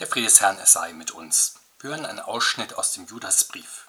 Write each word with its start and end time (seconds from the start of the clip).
Der 0.00 0.08
Friede 0.08 0.26
des 0.26 0.40
Herrn, 0.40 0.58
er 0.58 0.66
sei 0.66 0.92
mit 0.92 1.12
uns. 1.12 1.54
Wir 1.78 1.90
hören 1.90 2.04
einen 2.04 2.18
Ausschnitt 2.18 2.74
aus 2.74 2.90
dem 2.90 3.06
Judasbrief. 3.06 3.86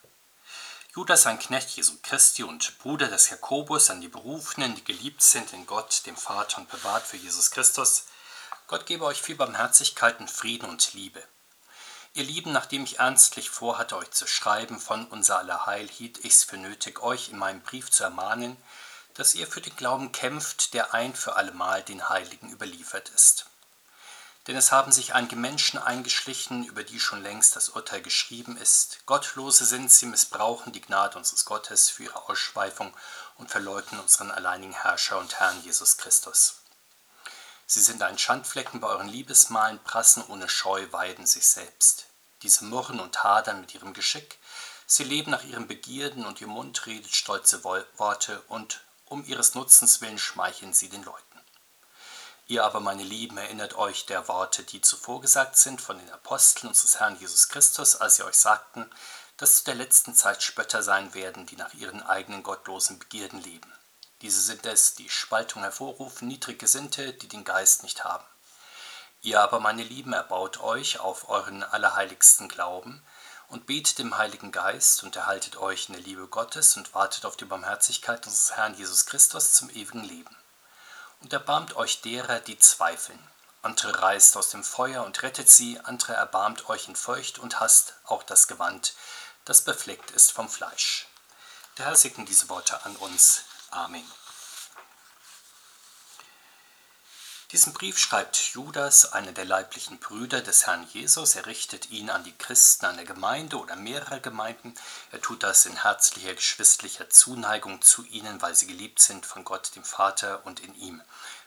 Judas, 0.93 1.25
ein 1.25 1.39
Knecht 1.39 1.71
Jesu 1.71 1.93
Christi 2.03 2.43
und 2.43 2.77
Bruder 2.77 3.07
des 3.07 3.31
Jakobus, 3.31 3.89
an 3.89 4.01
die 4.01 4.07
Berufenen, 4.07 4.75
die 4.75 4.83
geliebt 4.83 5.23
sind 5.23 5.51
in 5.51 5.65
Gott, 5.65 6.05
dem 6.05 6.15
Vater 6.15 6.59
und 6.59 6.69
bewahrt 6.69 7.07
für 7.07 7.17
Jesus 7.17 7.49
Christus. 7.49 8.05
Gott 8.67 8.85
gebe 8.85 9.03
euch 9.03 9.19
viel 9.19 9.33
Barmherzigkeit 9.33 10.19
und 10.19 10.29
Frieden 10.29 10.69
und 10.69 10.93
Liebe. 10.93 11.23
Ihr 12.13 12.25
Lieben, 12.25 12.51
nachdem 12.51 12.83
ich 12.83 12.99
ernstlich 12.99 13.49
vorhatte, 13.49 13.97
euch 13.97 14.11
zu 14.11 14.27
schreiben 14.27 14.79
von 14.79 15.07
unser 15.07 15.39
aller 15.39 15.65
Heil, 15.65 15.89
hielt 15.89 16.23
ich's 16.23 16.43
für 16.43 16.57
nötig, 16.57 17.01
euch 17.01 17.29
in 17.29 17.39
meinem 17.39 17.61
Brief 17.61 17.89
zu 17.89 18.03
ermahnen, 18.03 18.57
dass 19.15 19.33
ihr 19.33 19.47
für 19.47 19.61
den 19.61 19.75
Glauben 19.75 20.11
kämpft, 20.11 20.75
der 20.75 20.93
ein 20.93 21.15
für 21.15 21.35
allemal 21.35 21.81
den 21.81 22.09
Heiligen 22.09 22.51
überliefert 22.51 23.09
ist. 23.09 23.47
Denn 24.47 24.55
es 24.55 24.71
haben 24.71 24.91
sich 24.91 25.15
einige 25.15 25.35
Menschen 25.35 25.79
eingeschlichen, 25.79 26.65
über 26.65 26.83
die 26.83 26.99
schon 26.99 27.23
längst 27.23 27.55
das 27.55 27.69
Urteil 27.69 28.01
geschrieben 28.01 28.57
ist. 28.57 28.99
Gottlose 29.07 29.65
sind 29.65 29.91
sie, 29.91 30.05
missbrauchen 30.05 30.71
die 30.71 30.81
Gnade 30.81 31.17
unseres 31.17 31.45
Gottes 31.45 31.89
für 31.89 32.03
ihre 32.03 32.29
Ausschweifung 32.29 32.95
und 33.37 33.49
verleugnen 33.49 33.99
unseren 33.99 34.29
alleinigen 34.29 34.73
Herrscher 34.73 35.17
und 35.17 35.39
Herrn 35.39 35.63
Jesus 35.63 35.97
Christus. 35.97 36.57
Sie 37.65 37.81
sind 37.81 38.03
ein 38.03 38.19
Schandflecken 38.19 38.79
bei 38.79 38.87
euren 38.87 39.09
Liebesmalen, 39.09 39.79
prassen 39.83 40.23
ohne 40.27 40.47
Scheu, 40.47 40.85
weiden 40.91 41.25
sich 41.25 41.47
selbst. 41.47 42.05
Diese 42.43 42.65
murren 42.65 42.99
und 42.99 43.23
hadern 43.23 43.61
mit 43.61 43.73
ihrem 43.73 43.95
Geschick. 43.95 44.37
Sie 44.85 45.03
leben 45.03 45.31
nach 45.31 45.43
ihren 45.43 45.67
Begierden 45.67 46.27
und 46.27 46.39
ihr 46.41 46.47
Mund 46.47 46.85
redet 46.85 47.15
stolze 47.15 47.63
Worte 47.63 48.41
und 48.49 48.81
um 49.05 49.25
ihres 49.25 49.55
Nutzens 49.55 50.01
willen 50.01 50.19
schmeicheln 50.19 50.73
sie 50.73 50.89
den 50.89 51.03
Leuten. 51.03 51.34
Ihr 52.47 52.63
aber, 52.63 52.79
meine 52.79 53.01
Lieben, 53.01 53.39
erinnert 53.39 53.73
euch 53.75 54.05
der 54.05 54.27
Worte, 54.27 54.61
die 54.61 54.79
zuvor 54.79 55.19
gesagt 55.19 55.57
sind 55.57 55.81
von 55.81 55.97
den 55.97 56.11
Aposteln 56.11 56.67
unseres 56.67 56.99
Herrn 56.99 57.19
Jesus 57.19 57.49
Christus, 57.49 57.95
als 57.95 58.17
sie 58.17 58.23
euch 58.23 58.35
sagten, 58.35 58.87
dass 59.37 59.57
zu 59.57 59.63
der 59.63 59.73
letzten 59.73 60.13
Zeit 60.13 60.43
Spötter 60.43 60.83
sein 60.83 61.15
werden, 61.15 61.47
die 61.47 61.55
nach 61.55 61.73
ihren 61.73 62.03
eigenen 62.03 62.43
gottlosen 62.43 62.99
Begierden 62.99 63.41
leben. 63.41 63.73
Diese 64.21 64.39
sind 64.41 64.63
es, 64.67 64.93
die 64.93 65.09
Spaltung 65.09 65.63
hervorrufen, 65.63 66.27
niedrig 66.27 66.59
Gesinnte, 66.59 67.13
die 67.13 67.27
den 67.27 67.45
Geist 67.45 67.81
nicht 67.81 68.03
haben. 68.03 68.25
Ihr 69.21 69.41
aber, 69.41 69.59
meine 69.59 69.83
Lieben, 69.83 70.13
erbaut 70.13 70.59
euch 70.59 70.99
auf 70.99 71.29
euren 71.29 71.63
allerheiligsten 71.63 72.47
Glauben 72.47 73.03
und 73.47 73.65
betet 73.65 73.97
dem 73.97 74.19
Heiligen 74.19 74.51
Geist 74.51 75.01
und 75.01 75.15
erhaltet 75.15 75.57
euch 75.57 75.89
in 75.89 75.95
der 75.95 76.03
Liebe 76.03 76.27
Gottes 76.27 76.77
und 76.77 76.93
wartet 76.93 77.25
auf 77.25 77.37
die 77.37 77.45
Barmherzigkeit 77.45 78.23
unseres 78.27 78.55
Herrn 78.55 78.75
Jesus 78.75 79.07
Christus 79.07 79.53
zum 79.53 79.71
ewigen 79.71 80.03
Leben 80.03 80.35
und 81.25 81.33
erbarmt 81.33 81.75
euch 81.75 82.01
derer, 82.01 82.39
die 82.39 82.59
zweifeln. 82.59 83.17
Andere 83.63 83.99
reißt 83.99 84.37
aus 84.37 84.51
dem 84.51 84.63
Feuer 84.63 85.03
und 85.03 85.23
rettet 85.23 85.49
sie, 85.49 85.79
andere 85.79 86.13
erbarmt 86.13 86.69
euch 86.69 86.87
in 86.87 86.95
Feucht 86.95 87.39
und 87.39 87.59
hasst 87.59 87.95
auch 88.03 88.21
das 88.21 88.47
Gewand, 88.47 88.93
das 89.43 89.63
befleckt 89.63 90.11
ist 90.11 90.31
vom 90.31 90.47
Fleisch. 90.47 91.07
Der 91.79 91.87
Herr 91.87 91.95
segne 91.95 92.25
diese 92.25 92.47
Worte 92.49 92.85
an 92.85 92.95
uns. 92.97 93.41
Amen. 93.71 94.05
Diesen 97.51 97.73
Brief 97.73 97.99
schreibt 97.99 98.37
Judas, 98.37 99.13
einer 99.13 99.31
der 99.31 99.45
leiblichen 99.45 99.99
Brüder 99.99 100.41
des 100.41 100.65
Herrn 100.65 100.87
Jesus. 100.91 101.35
Er 101.35 101.45
richtet 101.45 101.91
ihn 101.91 102.09
an 102.09 102.23
die 102.23 102.35
Christen 102.35 102.95
der 102.95 103.05
Gemeinde 103.05 103.59
oder 103.59 103.75
mehrerer 103.75 104.19
Gemeinden. 104.19 104.73
Er 105.11 105.21
tut 105.21 105.43
das 105.43 105.67
in 105.67 105.83
herzlicher, 105.83 106.33
geschwisterlicher 106.33 107.07
Zuneigung 107.11 107.83
zu 107.83 108.03
ihnen, 108.05 108.41
weil 108.41 108.55
sie 108.55 108.65
geliebt 108.65 108.99
sind 108.99 109.27
von 109.27 109.43
Gott, 109.43 109.75
dem 109.75 109.83
Vater 109.83 110.43
und 110.47 110.59
in 110.59 110.73
ihm, 110.75 111.03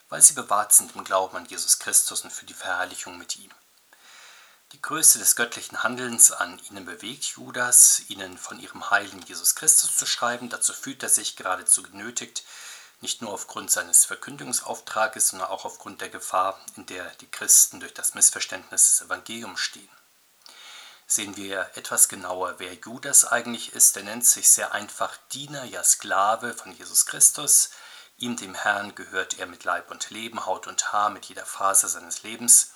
weil 0.08 0.22
sie 0.22 0.34
bewahrt 0.34 0.72
sind 0.72 0.94
im 0.94 1.02
Glauben 1.02 1.36
an 1.36 1.46
Jesus 1.46 1.80
Christus 1.80 2.22
und 2.22 2.32
für 2.32 2.46
die 2.46 2.54
Verherrlichung 2.54 3.18
mit 3.18 3.36
ihm. 3.36 3.50
Die 4.72 4.82
Größe 4.82 5.18
des 5.18 5.34
göttlichen 5.34 5.82
Handelns 5.82 6.30
an 6.30 6.60
ihnen 6.70 6.84
bewegt 6.84 7.24
Judas, 7.24 8.02
ihnen 8.08 8.38
von 8.38 8.60
ihrem 8.60 8.88
Heiligen 8.90 9.22
Jesus 9.22 9.56
Christus 9.56 9.96
zu 9.96 10.06
schreiben. 10.06 10.48
Dazu 10.48 10.72
fühlt 10.74 11.02
er 11.02 11.08
sich 11.08 11.36
geradezu 11.36 11.82
genötigt, 11.82 12.44
nicht 13.00 13.22
nur 13.22 13.32
aufgrund 13.32 13.70
seines 13.70 14.04
Verkündigungsauftrages, 14.04 15.28
sondern 15.28 15.48
auch 15.48 15.64
aufgrund 15.64 16.00
der 16.00 16.08
Gefahr, 16.08 16.58
in 16.76 16.86
der 16.86 17.08
die 17.20 17.30
Christen 17.30 17.80
durch 17.80 17.94
das 17.94 18.14
Missverständnis 18.14 18.90
des 18.90 19.06
Evangeliums 19.06 19.60
stehen. 19.60 19.88
Sehen 21.06 21.36
wir 21.36 21.70
etwas 21.74 22.08
genauer, 22.08 22.56
wer 22.58 22.74
Judas 22.74 23.24
eigentlich 23.24 23.72
ist. 23.72 23.96
Er 23.96 24.02
nennt 24.02 24.26
sich 24.26 24.50
sehr 24.50 24.72
einfach 24.72 25.16
Diener, 25.32 25.64
ja 25.64 25.82
Sklave 25.82 26.52
von 26.52 26.72
Jesus 26.72 27.06
Christus. 27.06 27.70
Ihm, 28.18 28.36
dem 28.36 28.54
Herrn, 28.54 28.94
gehört 28.94 29.38
er 29.38 29.46
mit 29.46 29.64
Leib 29.64 29.90
und 29.90 30.10
Leben, 30.10 30.44
Haut 30.44 30.66
und 30.66 30.92
Haar, 30.92 31.08
mit 31.08 31.26
jeder 31.26 31.46
Phase 31.46 31.88
seines 31.88 32.24
Lebens. 32.24 32.72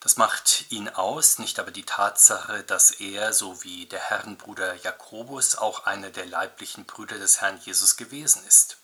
Das 0.00 0.16
macht 0.16 0.70
ihn 0.70 0.88
aus, 0.88 1.38
nicht 1.38 1.58
aber 1.58 1.72
die 1.72 1.84
Tatsache, 1.84 2.62
dass 2.62 2.92
er, 2.92 3.32
so 3.32 3.64
wie 3.64 3.86
der 3.86 3.98
Herrenbruder 3.98 4.74
Jakobus, 4.74 5.56
auch 5.56 5.86
einer 5.86 6.10
der 6.10 6.26
leiblichen 6.26 6.84
Brüder 6.84 7.18
des 7.18 7.40
Herrn 7.40 7.60
Jesus 7.64 7.96
gewesen 7.96 8.46
ist. 8.46 8.78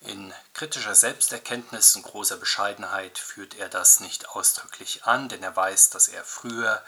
In 0.00 0.32
kritischer 0.54 0.94
Selbsterkenntnis 0.94 1.94
und 1.94 2.04
großer 2.04 2.38
Bescheidenheit 2.38 3.18
führt 3.18 3.54
er 3.56 3.68
das 3.68 4.00
nicht 4.00 4.30
ausdrücklich 4.30 5.04
an, 5.04 5.28
denn 5.28 5.42
er 5.42 5.54
weiß, 5.54 5.90
dass 5.90 6.08
er 6.08 6.24
früher 6.24 6.82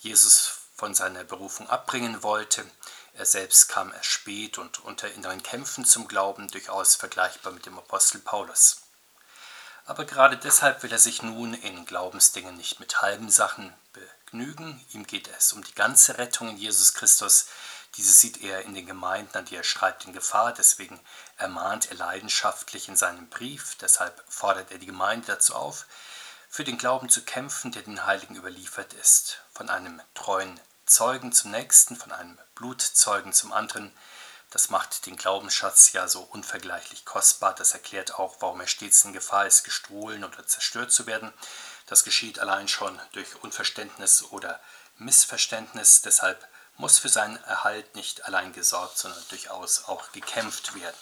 Jesus 0.00 0.52
von 0.74 0.94
seiner 0.94 1.24
Berufung 1.24 1.68
abbringen 1.68 2.22
wollte. 2.22 2.64
Er 3.12 3.26
selbst 3.26 3.68
kam 3.68 3.92
erst 3.92 4.06
spät 4.06 4.56
und 4.56 4.82
unter 4.84 5.10
inneren 5.12 5.42
Kämpfen 5.42 5.84
zum 5.84 6.08
Glauben, 6.08 6.48
durchaus 6.48 6.96
vergleichbar 6.96 7.52
mit 7.52 7.66
dem 7.66 7.76
Apostel 7.76 8.20
Paulus. 8.20 8.85
Aber 9.86 10.04
gerade 10.04 10.36
deshalb 10.36 10.82
will 10.82 10.90
er 10.90 10.98
sich 10.98 11.22
nun 11.22 11.54
in 11.54 11.86
Glaubensdingen 11.86 12.56
nicht 12.56 12.80
mit 12.80 13.02
halben 13.02 13.30
Sachen 13.30 13.72
begnügen. 13.92 14.84
Ihm 14.90 15.06
geht 15.06 15.28
es 15.38 15.52
um 15.52 15.62
die 15.62 15.74
ganze 15.74 16.18
Rettung 16.18 16.48
in 16.48 16.56
Jesus 16.56 16.94
Christus. 16.94 17.46
Diese 17.96 18.12
sieht 18.12 18.42
er 18.42 18.62
in 18.62 18.74
den 18.74 18.86
Gemeinden, 18.86 19.38
an 19.38 19.44
die 19.44 19.54
er 19.54 19.62
schreibt, 19.62 20.04
in 20.04 20.12
Gefahr. 20.12 20.52
Deswegen 20.52 21.00
ermahnt 21.36 21.88
er 21.90 21.96
leidenschaftlich 21.96 22.88
in 22.88 22.96
seinem 22.96 23.28
Brief. 23.28 23.76
Deshalb 23.76 24.22
fordert 24.28 24.72
er 24.72 24.78
die 24.78 24.86
Gemeinde 24.86 25.28
dazu 25.28 25.54
auf, 25.54 25.86
für 26.48 26.64
den 26.64 26.78
Glauben 26.78 27.08
zu 27.08 27.22
kämpfen, 27.22 27.70
der 27.70 27.82
den 27.82 28.04
Heiligen 28.04 28.34
überliefert 28.34 28.92
ist. 28.94 29.42
Von 29.52 29.70
einem 29.70 30.02
treuen 30.14 30.58
Zeugen 30.84 31.32
zum 31.32 31.52
nächsten, 31.52 31.94
von 31.94 32.10
einem 32.10 32.38
Blutzeugen 32.56 33.32
zum 33.32 33.52
anderen, 33.52 33.92
das 34.56 34.70
macht 34.70 35.04
den 35.04 35.16
Glaubensschatz 35.16 35.92
ja 35.92 36.08
so 36.08 36.22
unvergleichlich 36.22 37.04
kostbar. 37.04 37.54
Das 37.54 37.74
erklärt 37.74 38.14
auch, 38.14 38.36
warum 38.40 38.58
er 38.62 38.66
stets 38.66 39.04
in 39.04 39.12
Gefahr 39.12 39.46
ist, 39.46 39.64
gestohlen 39.64 40.24
oder 40.24 40.46
zerstört 40.46 40.90
zu 40.90 41.06
werden. 41.06 41.30
Das 41.84 42.04
geschieht 42.04 42.38
allein 42.38 42.66
schon 42.66 42.98
durch 43.12 43.36
Unverständnis 43.42 44.22
oder 44.22 44.58
Missverständnis. 44.96 46.00
Deshalb 46.00 46.42
muss 46.78 46.98
für 46.98 47.10
seinen 47.10 47.36
Erhalt 47.44 47.96
nicht 47.96 48.24
allein 48.24 48.54
gesorgt, 48.54 48.96
sondern 48.96 49.22
durchaus 49.28 49.84
auch 49.88 50.10
gekämpft 50.12 50.74
werden. 50.74 50.96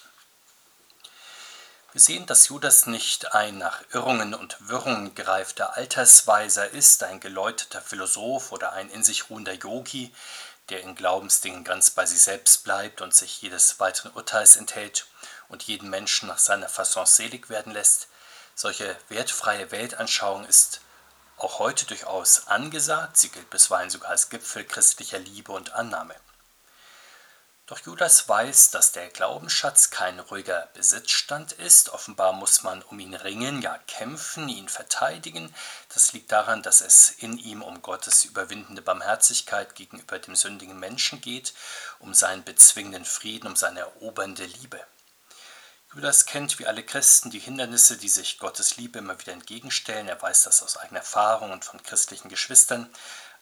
Wir 1.93 2.01
sehen, 2.01 2.27
dass 2.27 2.49
Judas 2.49 2.87
nicht 2.87 3.37
ein 3.37 3.59
nach 3.59 3.83
Irrungen 3.93 4.35
und 4.35 4.69
Wirrungen 4.69 5.15
gereifter 5.15 5.77
Altersweiser 5.77 6.71
ist, 6.71 7.05
ein 7.05 7.21
geläuteter 7.21 7.81
Philosoph 7.81 8.51
oder 8.51 8.73
ein 8.73 8.91
in 8.91 9.05
sich 9.05 9.31
ruhender 9.31 9.53
Yogi, 9.53 10.13
der 10.71 10.83
in 10.83 10.95
Glaubensdingen 10.95 11.65
ganz 11.65 11.91
bei 11.91 12.07
sich 12.07 12.23
selbst 12.23 12.65
bleibt 12.65 13.01
und 13.01 13.15
sich 13.15 13.43
jedes 13.43 13.81
weiteren 13.81 14.13
Urteils 14.13 14.57
enthält 14.57 15.07
und 15.49 15.63
jeden 15.65 15.91
Menschen 15.91 16.29
nach 16.29 16.39
seiner 16.39 16.69
Fasson 16.69 17.07
selig 17.07 17.51
werden 17.51 17.73
lässt, 17.73 18.09
solche 18.55 18.97
wertfreie 19.09 19.71
Weltanschauung 19.71 20.45
ist 20.45 20.81
auch 21.37 21.59
heute 21.59 21.87
durchaus 21.87 22.47
angesagt, 22.47 23.17
sie 23.17 23.29
gilt 23.29 23.51
bisweilen 23.51 23.91
sogar 23.91 24.11
als 24.11 24.29
Gipfel 24.31 24.65
christlicher 24.65 25.19
Liebe 25.19 25.53
und 25.53 25.73
Annahme. 25.73 26.15
Doch 27.67 27.79
Judas 27.79 28.29
weiß, 28.29 28.73
dass 28.73 28.93
der 28.93 29.09
Glaubensschatz 29.09 29.89
kein 29.89 30.21
ruhiger 30.21 30.69
Besitzstand 30.75 31.53
ist. 31.53 31.89
Offenbar 31.89 32.35
muss 32.35 32.63
man 32.63 32.83
um 32.83 33.01
ihn 33.01 33.15
ringen, 33.15 33.63
ja 33.63 33.79
kämpfen, 33.87 34.51
ihn 34.51 34.69
verteidigen. 34.69 35.55
Das 35.89 36.13
liegt 36.13 36.31
daran, 36.31 36.63
dass 36.63 36.83
es 36.83 37.09
in 37.09 37.39
ihm 37.39 37.63
um 37.63 37.81
Gottes 37.81 38.27
überwindende 38.27 38.83
Barmherzigkeit 38.83 39.75
gegenüber 39.77 40.19
dem 40.19 40.37
sündigen 40.37 40.79
Menschen 40.79 41.23
geht, 41.23 41.55
um 42.01 42.13
seinen 42.13 42.45
bezwingenden 42.45 43.07
Frieden, 43.07 43.47
um 43.47 43.57
seine 43.57 43.81
erobernde 43.81 44.45
Liebe. 44.45 44.85
Judas 45.95 46.27
kennt 46.27 46.59
wie 46.59 46.67
alle 46.67 46.83
Christen 46.83 47.31
die 47.31 47.39
Hindernisse, 47.39 47.97
die 47.97 48.09
sich 48.11 48.39
Gottes 48.39 48.77
Liebe 48.77 48.99
immer 48.99 49.19
wieder 49.21 49.33
entgegenstellen. 49.33 50.09
Er 50.09 50.21
weiß 50.21 50.43
das 50.43 50.63
aus 50.63 50.77
eigener 50.77 51.01
Erfahrung 51.01 51.53
und 51.53 51.65
von 51.65 51.83
christlichen 51.83 52.29
Geschwistern 52.29 52.91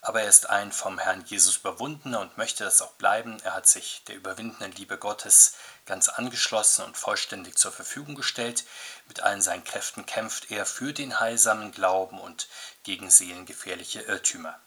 aber 0.02 0.22
er 0.22 0.28
ist 0.28 0.50
ein 0.50 0.72
vom 0.72 0.98
Herrn 0.98 1.24
Jesus 1.24 1.58
überwundener 1.58 2.18
und 2.20 2.36
möchte 2.36 2.64
das 2.64 2.82
auch 2.82 2.92
bleiben. 2.94 3.38
Er 3.44 3.54
hat 3.54 3.68
sich 3.68 4.02
der 4.08 4.16
überwindenden 4.16 4.72
Liebe 4.72 4.98
Gottes 4.98 5.54
ganz 5.86 6.08
angeschlossen 6.08 6.84
und 6.84 6.96
vollständig 6.96 7.56
zur 7.56 7.70
Verfügung 7.70 8.16
gestellt. 8.16 8.64
Mit 9.06 9.20
allen 9.20 9.40
seinen 9.40 9.62
Kräften 9.62 10.04
kämpft 10.04 10.50
er 10.50 10.66
für 10.66 10.92
den 10.92 11.20
heilsamen 11.20 11.70
Glauben 11.70 12.20
und 12.20 12.48
gegen 12.82 13.10
seelengefährliche 13.10 14.02
Irrtümer. 14.02 14.58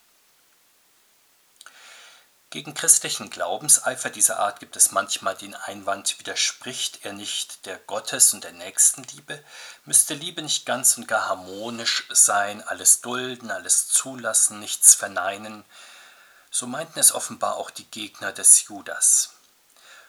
Gegen 2.56 2.74
christlichen 2.74 3.30
Glaubenseifer 3.30 4.10
dieser 4.10 4.40
Art 4.40 4.62
gibt 4.62 4.78
es 4.78 4.94
manchmal 4.94 5.36
den 5.36 5.56
Einwand, 5.56 6.20
widerspricht 6.20 7.04
er 7.04 7.12
nicht 7.12 7.66
der 7.66 7.78
Gottes- 7.80 8.34
und 8.34 8.46
der 8.46 8.54
Nächstenliebe? 8.54 9.44
Müsste 9.84 10.14
Liebe 10.14 10.42
nicht 10.42 10.66
ganz 10.66 10.96
und 10.96 11.06
gar 11.06 11.28
harmonisch 11.28 12.08
sein, 12.12 12.64
alles 12.66 13.02
dulden, 13.02 13.52
alles 13.52 13.90
zulassen, 13.90 14.62
nichts 14.62 14.94
verneinen? 14.96 15.66
So 16.50 16.66
meinten 16.66 16.98
es 16.98 17.12
offenbar 17.12 17.58
auch 17.58 17.72
die 17.72 17.92
Gegner 17.92 18.32
des 18.32 18.64
Judas. 18.70 19.35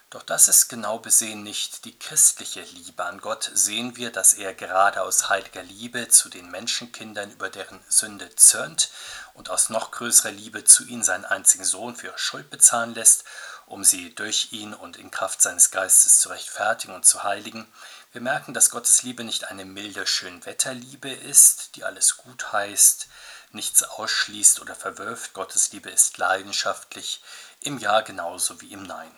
Doch 0.09 0.23
das 0.23 0.47
ist 0.47 0.69
genau 0.69 0.99
besehen 0.99 1.43
nicht 1.43 1.83
die 1.83 1.99
christliche 1.99 2.61
Liebe 2.61 3.03
an 3.03 3.19
Gott, 3.19 3.51
sehen 3.53 3.97
wir, 3.97 4.09
dass 4.09 4.33
er 4.33 4.53
gerade 4.53 5.01
aus 5.01 5.27
heiliger 5.27 5.63
Liebe 5.63 6.07
zu 6.07 6.29
den 6.29 6.49
Menschenkindern 6.49 7.29
über 7.31 7.49
deren 7.49 7.83
Sünde 7.89 8.33
zürnt 8.37 8.89
und 9.33 9.49
aus 9.49 9.69
noch 9.69 9.91
größerer 9.91 10.31
Liebe 10.31 10.63
zu 10.63 10.85
ihnen 10.85 11.03
seinen 11.03 11.25
einzigen 11.25 11.65
Sohn 11.65 11.97
für 11.97 12.07
ihre 12.07 12.17
Schuld 12.17 12.49
bezahlen 12.49 12.93
lässt, 12.93 13.25
um 13.65 13.83
sie 13.83 14.15
durch 14.15 14.53
ihn 14.53 14.73
und 14.73 14.95
in 14.95 15.11
Kraft 15.11 15.41
seines 15.41 15.71
Geistes 15.71 16.21
zu 16.21 16.29
rechtfertigen 16.29 16.95
und 16.95 17.05
zu 17.05 17.23
heiligen. 17.23 17.67
Wir 18.13 18.21
merken, 18.21 18.53
dass 18.53 18.69
Gottes 18.69 19.03
Liebe 19.03 19.25
nicht 19.25 19.49
eine 19.51 19.65
milde 19.65 20.07
Schönwetterliebe 20.07 21.11
ist, 21.11 21.75
die 21.75 21.83
alles 21.83 22.15
gut 22.15 22.53
heißt, 22.53 23.09
nichts 23.51 23.83
ausschließt 23.83 24.61
oder 24.61 24.73
verwirft. 24.73 25.33
Gottes 25.33 25.73
Liebe 25.73 25.89
ist 25.89 26.17
leidenschaftlich, 26.17 27.21
im 27.59 27.77
Ja 27.77 27.99
genauso 27.99 28.61
wie 28.61 28.71
im 28.71 28.83
Nein. 28.83 29.11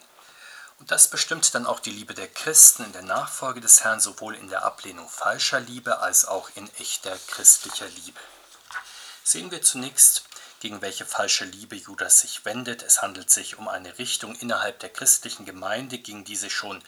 Und 0.79 0.91
das 0.91 1.09
bestimmt 1.09 1.53
dann 1.53 1.65
auch 1.65 1.81
die 1.81 1.91
Liebe 1.91 2.13
der 2.13 2.29
Christen 2.29 2.85
in 2.85 2.93
der 2.93 3.01
Nachfolge 3.01 3.59
des 3.59 3.83
Herrn, 3.83 3.99
sowohl 3.99 4.35
in 4.35 4.47
der 4.47 4.63
Ablehnung 4.63 5.09
falscher 5.09 5.59
Liebe 5.59 5.99
als 5.99 6.25
auch 6.25 6.49
in 6.55 6.73
echter 6.75 7.17
christlicher 7.27 7.87
Liebe. 7.87 8.19
Sehen 9.23 9.51
wir 9.51 9.61
zunächst, 9.61 10.23
gegen 10.61 10.81
welche 10.81 11.05
falsche 11.05 11.45
Liebe 11.45 11.75
Judas 11.75 12.19
sich 12.19 12.45
wendet. 12.45 12.83
Es 12.83 13.01
handelt 13.01 13.29
sich 13.29 13.57
um 13.57 13.67
eine 13.67 13.97
Richtung 13.97 14.35
innerhalb 14.35 14.79
der 14.79 14.89
christlichen 14.89 15.45
Gemeinde, 15.45 15.99
gegen 15.99 16.25
die 16.25 16.35
sich 16.35 16.53
schon 16.53 16.81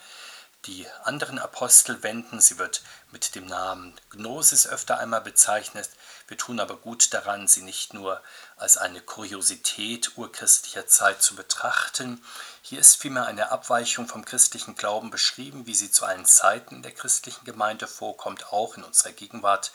die 0.65 0.87
anderen 1.03 1.39
Apostel 1.39 2.03
wenden. 2.03 2.39
Sie 2.39 2.57
wird 2.57 2.81
mit 3.11 3.35
dem 3.35 3.45
Namen 3.45 3.99
Gnosis 4.09 4.67
öfter 4.67 4.99
einmal 4.99 5.21
bezeichnet. 5.21 5.89
Wir 6.31 6.37
tun 6.37 6.61
aber 6.61 6.77
gut 6.77 7.13
daran, 7.13 7.49
sie 7.49 7.61
nicht 7.61 7.93
nur 7.93 8.23
als 8.55 8.77
eine 8.77 9.01
Kuriosität 9.01 10.17
urchristlicher 10.17 10.87
Zeit 10.87 11.21
zu 11.21 11.35
betrachten. 11.35 12.23
Hier 12.61 12.79
ist 12.79 12.95
vielmehr 12.95 13.25
eine 13.25 13.51
Abweichung 13.51 14.07
vom 14.07 14.23
christlichen 14.23 14.75
Glauben 14.75 15.09
beschrieben, 15.09 15.67
wie 15.67 15.75
sie 15.75 15.91
zu 15.91 16.05
allen 16.05 16.25
Zeiten 16.25 16.83
der 16.83 16.93
christlichen 16.93 17.43
Gemeinde 17.43 17.85
vorkommt, 17.85 18.53
auch 18.53 18.77
in 18.77 18.85
unserer 18.85 19.11
Gegenwart. 19.11 19.73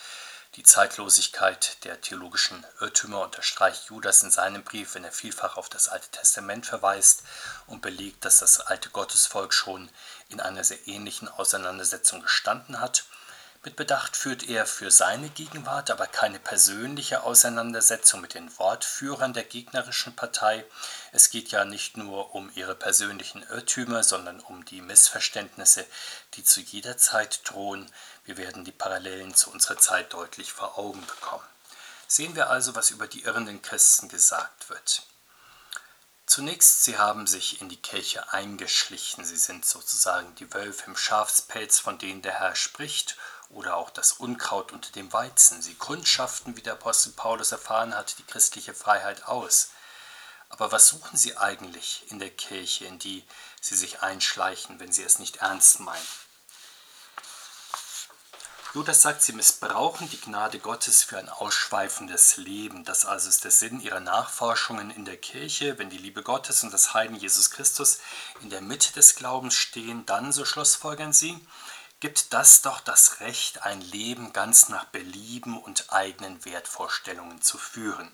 Die 0.54 0.62
Zeitlosigkeit 0.62 1.84
der 1.84 2.00
theologischen 2.00 2.64
Irrtümer 2.80 3.20
unterstreicht 3.20 3.90
Judas 3.90 4.22
in 4.22 4.30
seinem 4.30 4.64
Brief, 4.64 4.94
wenn 4.94 5.04
er 5.04 5.12
vielfach 5.12 5.58
auf 5.58 5.68
das 5.68 5.90
Alte 5.90 6.08
Testament 6.08 6.64
verweist 6.64 7.22
und 7.66 7.82
belegt, 7.82 8.24
dass 8.24 8.38
das 8.38 8.60
alte 8.60 8.88
Gottesvolk 8.88 9.52
schon 9.52 9.90
in 10.30 10.40
einer 10.40 10.64
sehr 10.64 10.88
ähnlichen 10.88 11.28
Auseinandersetzung 11.28 12.22
gestanden 12.22 12.80
hat. 12.80 13.04
Mit 13.66 13.74
Bedacht 13.74 14.16
führt 14.16 14.48
er 14.48 14.64
für 14.64 14.92
seine 14.92 15.28
Gegenwart 15.28 15.90
aber 15.90 16.06
keine 16.06 16.38
persönliche 16.38 17.24
Auseinandersetzung 17.24 18.20
mit 18.20 18.34
den 18.34 18.56
Wortführern 18.60 19.32
der 19.32 19.42
gegnerischen 19.42 20.14
Partei. 20.14 20.64
Es 21.10 21.30
geht 21.30 21.50
ja 21.50 21.64
nicht 21.64 21.96
nur 21.96 22.32
um 22.32 22.48
ihre 22.54 22.76
persönlichen 22.76 23.42
Irrtümer, 23.50 24.04
sondern 24.04 24.38
um 24.38 24.64
die 24.66 24.80
Missverständnisse, 24.80 25.84
die 26.34 26.44
zu 26.44 26.60
jeder 26.60 26.96
Zeit 26.96 27.40
drohen. 27.42 27.90
Wir 28.24 28.36
werden 28.36 28.64
die 28.64 28.70
Parallelen 28.70 29.34
zu 29.34 29.50
unserer 29.50 29.78
Zeit 29.78 30.12
deutlich 30.12 30.52
vor 30.52 30.78
Augen 30.78 31.04
bekommen. 31.04 31.42
Sehen 32.06 32.36
wir 32.36 32.50
also, 32.50 32.76
was 32.76 32.92
über 32.92 33.08
die 33.08 33.24
irrenden 33.24 33.62
Christen 33.62 34.08
gesagt 34.08 34.70
wird. 34.70 35.02
Zunächst, 36.26 36.82
sie 36.82 36.98
haben 36.98 37.28
sich 37.28 37.60
in 37.60 37.68
die 37.68 37.80
Kirche 37.80 38.32
eingeschlichen, 38.32 39.24
sie 39.24 39.36
sind 39.36 39.64
sozusagen 39.64 40.34
die 40.34 40.52
Wölfe 40.52 40.86
im 40.86 40.96
Schafspelz, 40.96 41.78
von 41.78 41.98
denen 41.98 42.20
der 42.20 42.40
Herr 42.40 42.56
spricht, 42.56 43.16
oder 43.48 43.76
auch 43.76 43.90
das 43.90 44.12
Unkraut 44.12 44.72
unter 44.72 44.90
dem 44.90 45.12
Weizen. 45.12 45.62
Sie 45.62 45.74
kundschaften, 45.74 46.56
wie 46.56 46.62
der 46.62 46.72
Apostel 46.72 47.12
Paulus 47.12 47.52
erfahren 47.52 47.94
hat, 47.94 48.18
die 48.18 48.24
christliche 48.24 48.74
Freiheit 48.74 49.26
aus. 49.26 49.70
Aber 50.48 50.72
was 50.72 50.88
suchen 50.88 51.16
sie 51.16 51.36
eigentlich 51.36 52.04
in 52.08 52.18
der 52.18 52.30
Kirche, 52.30 52.86
in 52.86 52.98
die 52.98 53.24
sie 53.60 53.76
sich 53.76 54.02
einschleichen, 54.02 54.80
wenn 54.80 54.92
sie 54.92 55.04
es 55.04 55.20
nicht 55.20 55.36
ernst 55.36 55.78
meinen? 55.78 56.06
Judas 58.74 59.02
sagt, 59.02 59.22
sie 59.22 59.32
missbrauchen 59.32 60.08
die 60.10 60.20
Gnade 60.20 60.58
Gottes 60.58 61.02
für 61.02 61.18
ein 61.18 61.28
ausschweifendes 61.28 62.36
Leben. 62.36 62.84
Das 62.84 63.06
also 63.06 63.28
ist 63.28 63.44
der 63.44 63.50
Sinn 63.50 63.80
ihrer 63.80 64.00
Nachforschungen 64.00 64.90
in 64.90 65.04
der 65.04 65.16
Kirche. 65.16 65.78
Wenn 65.78 65.88
die 65.88 65.98
Liebe 65.98 66.22
Gottes 66.22 66.62
und 66.62 66.72
das 66.72 66.92
Heiden 66.92 67.16
Jesus 67.16 67.50
Christus 67.50 68.00
in 68.42 68.50
der 68.50 68.60
Mitte 68.60 68.92
des 68.92 69.14
Glaubens 69.14 69.54
stehen, 69.54 70.04
dann, 70.04 70.32
so 70.32 70.44
schlussfolgern 70.44 71.12
sie, 71.12 71.38
gibt 72.00 72.34
das 72.34 72.60
doch 72.62 72.80
das 72.80 73.20
Recht, 73.20 73.62
ein 73.62 73.80
Leben 73.80 74.32
ganz 74.32 74.68
nach 74.68 74.84
Belieben 74.84 75.58
und 75.58 75.92
eigenen 75.92 76.44
Wertvorstellungen 76.44 77.40
zu 77.40 77.56
führen. 77.56 78.12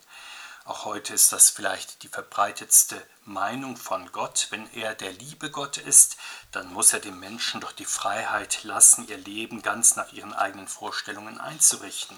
Auch 0.64 0.84
heute 0.84 1.12
ist 1.12 1.32
das 1.32 1.50
vielleicht 1.50 2.04
die 2.04 2.08
verbreitetste 2.08 3.04
Meinung 3.24 3.76
von 3.76 4.12
Gott. 4.12 4.46
Wenn 4.50 4.72
er 4.74 4.94
der 4.94 5.12
liebe 5.12 5.50
Gott 5.50 5.76
ist, 5.76 6.16
dann 6.52 6.72
muss 6.72 6.92
er 6.92 7.00
den 7.00 7.18
Menschen 7.18 7.60
doch 7.60 7.72
die 7.72 7.84
Freiheit 7.84 8.62
lassen, 8.62 9.08
ihr 9.08 9.16
Leben 9.16 9.62
ganz 9.62 9.96
nach 9.96 10.12
ihren 10.12 10.32
eigenen 10.32 10.68
Vorstellungen 10.68 11.40
einzurichten. 11.40 12.16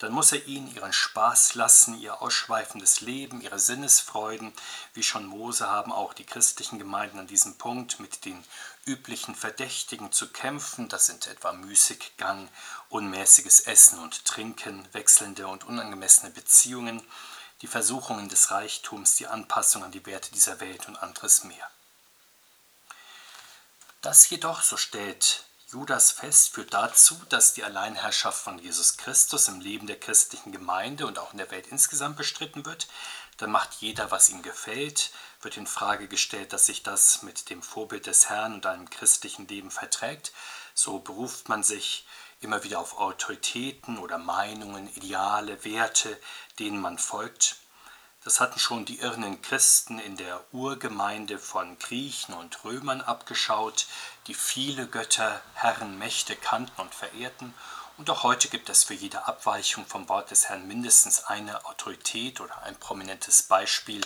Dann 0.00 0.10
muss 0.10 0.32
er 0.32 0.44
ihnen 0.46 0.74
ihren 0.74 0.92
Spaß 0.92 1.54
lassen, 1.54 2.00
ihr 2.00 2.20
ausschweifendes 2.20 3.00
Leben, 3.00 3.40
ihre 3.40 3.60
Sinnesfreuden. 3.60 4.52
Wie 4.94 5.04
schon 5.04 5.26
Mose 5.26 5.70
haben 5.70 5.92
auch 5.92 6.14
die 6.14 6.26
christlichen 6.26 6.80
Gemeinden 6.80 7.20
an 7.20 7.28
diesem 7.28 7.58
Punkt 7.58 8.00
mit 8.00 8.24
den 8.24 8.42
üblichen 8.86 9.36
Verdächtigen 9.36 10.10
zu 10.10 10.32
kämpfen. 10.32 10.88
Das 10.88 11.06
sind 11.06 11.28
etwa 11.28 11.52
Müßiggang, 11.52 12.48
unmäßiges 12.88 13.60
Essen 13.60 14.00
und 14.00 14.24
Trinken, 14.24 14.88
wechselnde 14.92 15.46
und 15.46 15.62
unangemessene 15.62 16.32
Beziehungen 16.32 17.00
die 17.62 17.66
Versuchungen 17.66 18.28
des 18.28 18.50
Reichtums, 18.50 19.16
die 19.16 19.26
Anpassung 19.26 19.84
an 19.84 19.92
die 19.92 20.04
Werte 20.06 20.32
dieser 20.32 20.60
Welt 20.60 20.88
und 20.88 20.96
anderes 20.96 21.44
mehr. 21.44 21.70
Das 24.02 24.28
jedoch, 24.28 24.62
so 24.62 24.76
stellt 24.76 25.44
Judas 25.72 26.12
fest, 26.12 26.50
führt 26.50 26.74
dazu, 26.74 27.20
dass 27.30 27.54
die 27.54 27.64
Alleinherrschaft 27.64 28.42
von 28.42 28.58
Jesus 28.58 28.96
Christus 28.96 29.48
im 29.48 29.60
Leben 29.60 29.86
der 29.86 29.98
christlichen 29.98 30.52
Gemeinde 30.52 31.06
und 31.06 31.18
auch 31.18 31.32
in 31.32 31.38
der 31.38 31.50
Welt 31.50 31.66
insgesamt 31.68 32.16
bestritten 32.16 32.64
wird. 32.66 32.86
Dann 33.38 33.50
macht 33.50 33.74
jeder, 33.80 34.10
was 34.10 34.28
ihm 34.28 34.42
gefällt, 34.42 35.10
wird 35.40 35.56
in 35.56 35.66
Frage 35.66 36.06
gestellt, 36.06 36.52
dass 36.52 36.66
sich 36.66 36.82
das 36.82 37.22
mit 37.22 37.50
dem 37.50 37.62
Vorbild 37.62 38.06
des 38.06 38.28
Herrn 38.28 38.54
und 38.54 38.66
einem 38.66 38.88
christlichen 38.88 39.48
Leben 39.48 39.70
verträgt. 39.70 40.32
So 40.74 40.98
beruft 40.98 41.48
man 41.48 41.64
sich 41.64 42.06
immer 42.40 42.62
wieder 42.62 42.78
auf 42.78 42.98
Autoritäten 42.98 43.98
oder 43.98 44.18
Meinungen, 44.18 44.88
Ideale, 44.94 45.64
Werte, 45.64 46.20
denen 46.58 46.80
man 46.80 46.98
folgt. 46.98 47.56
Das 48.24 48.40
hatten 48.40 48.58
schon 48.58 48.86
die 48.86 49.00
irrenden 49.00 49.42
Christen 49.42 49.98
in 49.98 50.16
der 50.16 50.42
Urgemeinde 50.52 51.38
von 51.38 51.78
Griechen 51.78 52.34
und 52.34 52.64
Römern 52.64 53.02
abgeschaut, 53.02 53.86
die 54.26 54.34
viele 54.34 54.86
Götter, 54.86 55.42
Herren, 55.52 55.98
Mächte 55.98 56.34
kannten 56.34 56.80
und 56.80 56.94
verehrten. 56.94 57.52
Und 57.98 58.08
auch 58.08 58.22
heute 58.22 58.48
gibt 58.48 58.70
es 58.70 58.82
für 58.82 58.94
jede 58.94 59.26
Abweichung 59.26 59.84
vom 59.86 60.08
Wort 60.08 60.30
des 60.30 60.48
Herrn 60.48 60.66
mindestens 60.66 61.24
eine 61.24 61.66
Autorität 61.66 62.40
oder 62.40 62.62
ein 62.62 62.76
prominentes 62.76 63.42
Beispiel, 63.42 64.00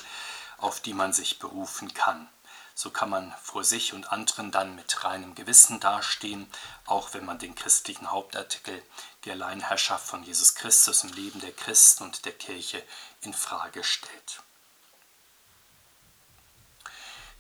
auf 0.59 0.81
die 0.81 0.95
man 0.95 1.13
sich 1.13 1.39
berufen 1.39 1.95
kann. 1.95 2.29
So 2.75 2.91
kann 2.91 3.11
man 3.11 3.35
vor 3.43 3.65
sich 3.65 3.93
und 3.93 4.13
anderen 4.13 4.51
dann 4.51 4.77
mit 4.77 5.05
reinem 5.05 5.35
Gewissen 5.35 5.81
dastehen, 5.81 6.51
auch 6.87 7.15
wenn 7.15 7.25
man 7.25 7.39
den 7.39 7.55
christlichen 7.55 8.11
Hauptartikel 8.11 8.83
die 9.29 9.33
Alleinherrschaft 9.33 10.07
von 10.07 10.25
Jesus 10.25 10.55
Christus 10.55 11.05
im 11.05 11.13
Leben 11.13 11.41
der 11.41 11.53
Christen 11.53 12.05
und 12.05 12.25
der 12.25 12.33
Kirche 12.33 12.83
in 13.21 13.35
Frage 13.35 13.85
stellt. 13.85 14.41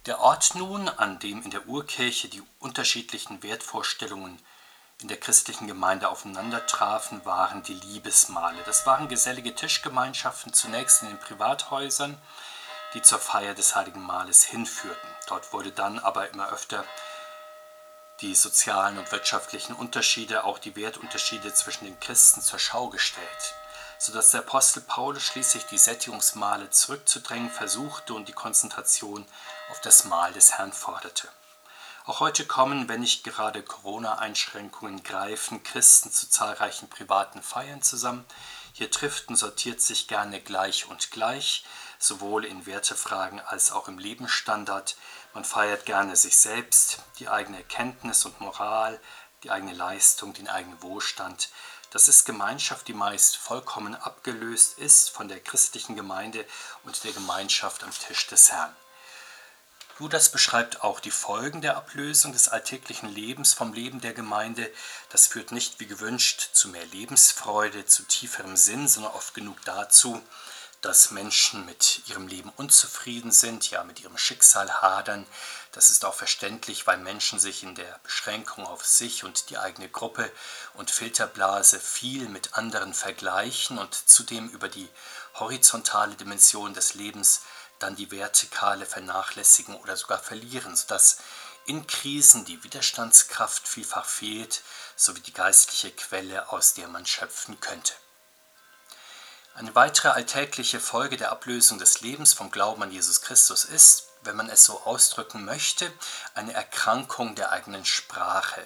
Der 0.04 0.20
Ort 0.20 0.54
nun, 0.54 0.88
an 0.88 1.18
dem 1.18 1.42
in 1.42 1.50
der 1.50 1.66
Urkirche 1.66 2.28
die 2.28 2.42
unterschiedlichen 2.60 3.42
Wertvorstellungen 3.42 4.38
in 5.00 5.08
der 5.08 5.18
christlichen 5.18 5.66
Gemeinde 5.66 6.10
aufeinandertrafen, 6.10 7.24
waren 7.24 7.62
die 7.62 7.74
Liebesmale. 7.74 8.62
Das 8.64 8.84
waren 8.84 9.08
gesellige 9.08 9.54
Tischgemeinschaften 9.54 10.52
zunächst 10.52 11.02
in 11.02 11.08
den 11.08 11.20
Privathäusern, 11.20 12.20
die 12.92 13.00
zur 13.00 13.18
Feier 13.18 13.54
des 13.54 13.74
heiligen 13.74 14.02
Mahles 14.02 14.44
hinführten. 14.44 15.08
Dort 15.26 15.54
wurde 15.54 15.72
dann 15.72 15.98
aber 15.98 16.28
immer 16.28 16.50
öfter 16.50 16.84
die 18.20 18.34
sozialen 18.34 18.98
und 18.98 19.12
wirtschaftlichen 19.12 19.74
Unterschiede, 19.74 20.44
auch 20.44 20.58
die 20.58 20.74
Wertunterschiede 20.74 21.54
zwischen 21.54 21.84
den 21.84 22.00
Christen 22.00 22.40
zur 22.40 22.58
Schau 22.58 22.88
gestellt, 22.88 23.54
sodass 23.98 24.32
der 24.32 24.40
Apostel 24.40 24.80
Paulus 24.80 25.22
schließlich 25.22 25.66
die 25.66 25.78
Sättigungsmale 25.78 26.70
zurückzudrängen 26.70 27.50
versuchte 27.50 28.14
und 28.14 28.28
die 28.28 28.32
Konzentration 28.32 29.24
auf 29.70 29.80
das 29.80 30.04
Mahl 30.04 30.32
des 30.32 30.54
Herrn 30.58 30.72
forderte. 30.72 31.28
Auch 32.06 32.20
heute 32.20 32.46
kommen, 32.46 32.88
wenn 32.88 33.00
nicht 33.00 33.22
gerade 33.22 33.62
Corona-Einschränkungen 33.62 35.02
greifen, 35.02 35.62
Christen 35.62 36.10
zu 36.10 36.28
zahlreichen 36.28 36.88
privaten 36.88 37.42
Feiern 37.42 37.82
zusammen. 37.82 38.24
Hier 38.72 38.90
trifft 38.90 39.28
und 39.28 39.36
sortiert 39.36 39.82
sich 39.82 40.08
gerne 40.08 40.40
gleich 40.40 40.88
und 40.88 41.10
gleich, 41.10 41.64
sowohl 41.98 42.44
in 42.44 42.66
Wertefragen 42.66 43.40
als 43.40 43.72
auch 43.72 43.88
im 43.88 43.98
Lebensstandard. 43.98 44.96
Man 45.34 45.44
feiert 45.44 45.86
gerne 45.86 46.16
sich 46.16 46.36
selbst, 46.36 47.00
die 47.18 47.28
eigene 47.28 47.58
Erkenntnis 47.58 48.24
und 48.24 48.40
Moral, 48.40 49.00
die 49.42 49.50
eigene 49.50 49.74
Leistung, 49.74 50.32
den 50.32 50.48
eigenen 50.48 50.80
Wohlstand. 50.82 51.50
Das 51.90 52.08
ist 52.08 52.24
Gemeinschaft, 52.26 52.86
die 52.88 52.94
meist 52.94 53.36
vollkommen 53.36 53.94
abgelöst 53.94 54.78
ist 54.78 55.10
von 55.10 55.28
der 55.28 55.40
christlichen 55.40 55.96
Gemeinde 55.96 56.44
und 56.84 57.02
der 57.04 57.12
Gemeinschaft 57.12 57.82
am 57.82 57.90
Tisch 57.90 58.26
des 58.26 58.52
Herrn. 58.52 58.74
Judas 59.98 60.28
beschreibt 60.28 60.82
auch 60.84 61.00
die 61.00 61.10
Folgen 61.10 61.60
der 61.60 61.76
Ablösung 61.76 62.32
des 62.32 62.48
alltäglichen 62.48 63.08
Lebens 63.08 63.52
vom 63.52 63.72
Leben 63.72 64.00
der 64.00 64.12
Gemeinde. 64.12 64.72
Das 65.10 65.26
führt 65.26 65.50
nicht 65.50 65.80
wie 65.80 65.86
gewünscht 65.86 66.50
zu 66.52 66.68
mehr 66.68 66.86
Lebensfreude, 66.86 67.84
zu 67.84 68.04
tieferem 68.04 68.56
Sinn, 68.56 68.86
sondern 68.86 69.12
oft 69.12 69.34
genug 69.34 69.56
dazu, 69.64 70.22
dass 70.80 71.10
Menschen 71.10 71.66
mit 71.66 72.02
ihrem 72.06 72.28
Leben 72.28 72.52
unzufrieden 72.56 73.32
sind, 73.32 73.70
ja 73.70 73.82
mit 73.82 74.00
ihrem 74.00 74.16
Schicksal 74.16 74.70
hadern. 74.80 75.26
Das 75.72 75.90
ist 75.90 76.04
auch 76.04 76.14
verständlich, 76.14 76.86
weil 76.86 76.98
Menschen 76.98 77.38
sich 77.38 77.62
in 77.62 77.74
der 77.74 77.98
Beschränkung 78.04 78.64
auf 78.64 78.86
sich 78.86 79.24
und 79.24 79.50
die 79.50 79.58
eigene 79.58 79.88
Gruppe 79.88 80.30
und 80.74 80.90
Filterblase 80.90 81.80
viel 81.80 82.28
mit 82.28 82.54
anderen 82.54 82.94
vergleichen 82.94 83.78
und 83.78 83.94
zudem 83.94 84.48
über 84.50 84.68
die 84.68 84.88
horizontale 85.34 86.14
Dimension 86.14 86.74
des 86.74 86.94
Lebens 86.94 87.42
dann 87.80 87.96
die 87.96 88.10
vertikale 88.10 88.86
vernachlässigen 88.86 89.74
oder 89.76 89.96
sogar 89.96 90.18
verlieren, 90.18 90.76
sodass 90.76 91.18
in 91.66 91.86
Krisen 91.86 92.44
die 92.44 92.62
Widerstandskraft 92.64 93.68
vielfach 93.68 94.06
fehlt, 94.06 94.62
sowie 94.96 95.20
die 95.20 95.32
geistliche 95.34 95.90
Quelle, 95.90 96.50
aus 96.50 96.74
der 96.74 96.88
man 96.88 97.04
schöpfen 97.04 97.60
könnte. 97.60 97.92
Eine 99.58 99.74
weitere 99.74 100.10
alltägliche 100.10 100.78
Folge 100.78 101.16
der 101.16 101.32
Ablösung 101.32 101.80
des 101.80 102.00
Lebens 102.00 102.32
vom 102.32 102.52
Glauben 102.52 102.80
an 102.84 102.92
Jesus 102.92 103.22
Christus 103.22 103.64
ist, 103.64 104.04
wenn 104.22 104.36
man 104.36 104.48
es 104.48 104.64
so 104.64 104.82
ausdrücken 104.82 105.44
möchte, 105.44 105.92
eine 106.36 106.52
Erkrankung 106.52 107.34
der 107.34 107.50
eigenen 107.50 107.84
Sprache. 107.84 108.62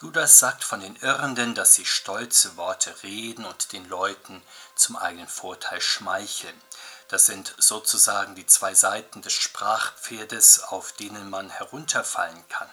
Judas 0.00 0.38
sagt 0.38 0.62
von 0.62 0.78
den 0.78 0.94
Irrenden, 0.94 1.56
dass 1.56 1.74
sie 1.74 1.84
stolze 1.84 2.56
Worte 2.56 2.94
reden 3.02 3.44
und 3.44 3.72
den 3.72 3.88
Leuten 3.88 4.40
zum 4.76 4.94
eigenen 4.94 5.26
Vorteil 5.26 5.80
schmeicheln. 5.80 6.60
Das 7.08 7.26
sind 7.26 7.56
sozusagen 7.58 8.36
die 8.36 8.46
zwei 8.46 8.74
Seiten 8.74 9.22
des 9.22 9.32
Sprachpferdes, 9.32 10.60
auf 10.62 10.92
denen 10.92 11.30
man 11.30 11.50
herunterfallen 11.50 12.48
kann. 12.48 12.70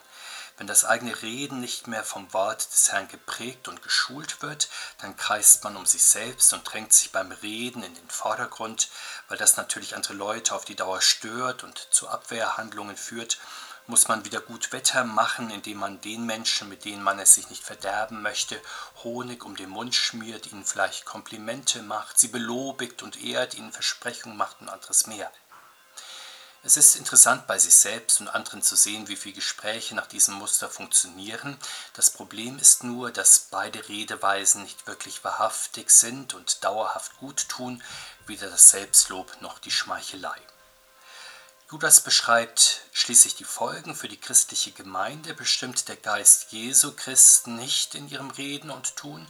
Wenn 0.59 0.67
das 0.67 0.83
eigene 0.83 1.21
Reden 1.21 1.61
nicht 1.61 1.87
mehr 1.87 2.03
vom 2.03 2.31
Wort 2.33 2.71
des 2.73 2.91
Herrn 2.91 3.07
geprägt 3.07 3.69
und 3.69 3.81
geschult 3.81 4.41
wird, 4.41 4.67
dann 4.99 5.15
kreist 5.15 5.63
man 5.63 5.77
um 5.77 5.85
sich 5.85 6.03
selbst 6.03 6.51
und 6.51 6.63
drängt 6.63 6.91
sich 6.91 7.13
beim 7.13 7.31
Reden 7.31 7.81
in 7.81 7.95
den 7.95 8.09
Vordergrund, 8.09 8.89
weil 9.29 9.37
das 9.37 9.55
natürlich 9.55 9.95
andere 9.95 10.15
Leute 10.15 10.53
auf 10.53 10.65
die 10.65 10.75
Dauer 10.75 11.01
stört 11.01 11.63
und 11.63 11.77
zu 11.91 12.09
Abwehrhandlungen 12.09 12.97
führt 12.97 13.39
muss 13.87 14.07
man 14.07 14.23
wieder 14.23 14.39
gut 14.39 14.71
Wetter 14.71 15.03
machen, 15.03 15.49
indem 15.49 15.79
man 15.79 15.99
den 16.01 16.23
Menschen, 16.23 16.69
mit 16.69 16.85
denen 16.85 17.01
man 17.01 17.17
es 17.17 17.33
sich 17.33 17.49
nicht 17.49 17.63
verderben 17.63 18.21
möchte, 18.21 18.61
Honig 19.03 19.43
um 19.43 19.55
den 19.55 19.69
Mund 19.69 19.95
schmiert, 19.95 20.51
ihnen 20.51 20.63
vielleicht 20.63 21.05
Komplimente 21.05 21.81
macht, 21.81 22.19
sie 22.19 22.27
belobigt 22.27 23.01
und 23.01 23.19
ehrt, 23.19 23.55
ihnen 23.55 23.73
Versprechungen 23.73 24.37
macht 24.37 24.61
und 24.61 24.69
anderes 24.69 25.07
mehr. 25.07 25.31
Es 26.69 26.77
ist 26.77 26.97
interessant 26.97 27.47
bei 27.47 27.57
sich 27.57 27.73
selbst 27.73 28.21
und 28.21 28.27
anderen 28.27 28.61
zu 28.61 28.75
sehen, 28.75 29.07
wie 29.07 29.15
viele 29.15 29.33
Gespräche 29.33 29.95
nach 29.95 30.05
diesem 30.05 30.35
Muster 30.35 30.69
funktionieren. 30.69 31.57
Das 31.93 32.11
Problem 32.11 32.59
ist 32.59 32.83
nur, 32.83 33.09
dass 33.09 33.39
beide 33.39 33.89
Redeweisen 33.89 34.61
nicht 34.61 34.85
wirklich 34.85 35.23
wahrhaftig 35.23 35.89
sind 35.89 36.35
und 36.35 36.63
dauerhaft 36.63 37.17
gut 37.17 37.49
tun, 37.49 37.81
weder 38.27 38.51
das 38.51 38.69
Selbstlob 38.69 39.41
noch 39.41 39.57
die 39.57 39.71
Schmeichelei. 39.71 40.39
Judas 41.71 42.01
beschreibt 42.01 42.81
schließlich 42.91 43.33
die 43.33 43.45
Folgen 43.45 43.95
für 43.95 44.07
die 44.07 44.21
christliche 44.21 44.71
Gemeinde, 44.71 45.33
bestimmt 45.33 45.88
der 45.88 45.97
Geist 45.97 46.51
Jesu 46.51 46.91
Christen 46.95 47.55
nicht 47.55 47.95
in 47.95 48.07
ihrem 48.09 48.29
Reden 48.29 48.69
und 48.69 48.95
Tun. 48.95 49.27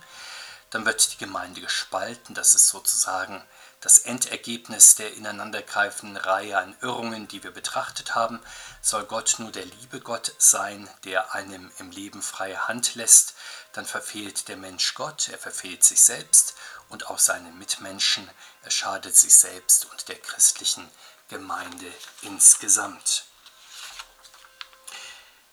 Dann 0.71 0.85
wird 0.85 1.13
die 1.13 1.17
Gemeinde 1.17 1.61
gespalten, 1.61 2.35
das 2.35 2.53
ist 2.53 2.67
sozusagen 2.67 3.41
das 3.81 3.99
Endergebnis 3.99 4.95
der 4.95 5.13
ineinandergreifenden 5.13 6.17
Reihe 6.17 6.57
an 6.57 6.75
Irrungen, 6.81 7.27
die 7.27 7.43
wir 7.43 7.51
betrachtet 7.51 8.15
haben. 8.15 8.39
Soll 8.81 9.05
Gott 9.05 9.35
nur 9.37 9.51
der 9.51 9.65
liebe 9.65 10.01
Gott 10.01 10.33
sein, 10.37 10.89
der 11.05 11.33
einem 11.33 11.71
im 11.79 11.91
Leben 11.91 12.21
freie 12.21 12.67
Hand 12.67 12.95
lässt, 12.95 13.35
dann 13.73 13.85
verfehlt 13.85 14.47
der 14.47 14.57
Mensch 14.57 14.95
Gott, 14.95 15.29
er 15.29 15.37
verfehlt 15.37 15.83
sich 15.83 16.01
selbst 16.01 16.55
und 16.89 17.07
auch 17.09 17.19
seine 17.19 17.51
Mitmenschen, 17.51 18.29
er 18.63 18.71
schadet 18.71 19.15
sich 19.15 19.35
selbst 19.35 19.85
und 19.91 20.09
der 20.09 20.19
christlichen 20.19 20.81
Gemeinde. 20.83 21.09
Gemeinde 21.29 21.93
insgesamt. 22.23 23.25